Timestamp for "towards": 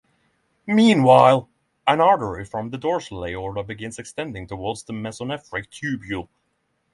4.47-4.81